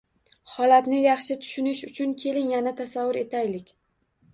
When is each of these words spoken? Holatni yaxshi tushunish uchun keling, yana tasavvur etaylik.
Holatni 0.53 1.01
yaxshi 1.01 1.37
tushunish 1.43 1.85
uchun 1.93 2.19
keling, 2.25 2.51
yana 2.59 2.77
tasavvur 2.85 3.25
etaylik. 3.25 3.75